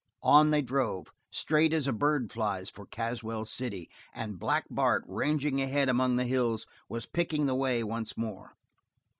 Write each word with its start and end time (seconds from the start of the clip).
On 0.23 0.49
they 0.49 0.63
drove, 0.63 1.13
straight 1.29 1.73
as 1.73 1.85
a 1.85 1.93
bird 1.93 2.31
flies 2.33 2.71
for 2.71 2.87
Caswell 2.87 3.45
City, 3.45 3.87
and 4.15 4.39
Black 4.39 4.65
Bart, 4.67 5.03
ranging 5.05 5.61
ahead 5.61 5.89
among 5.89 6.15
the 6.15 6.25
hills, 6.25 6.65
was 6.89 7.05
picking 7.05 7.45
the 7.45 7.53
way 7.53 7.83
once 7.83 8.17
more. 8.17 8.53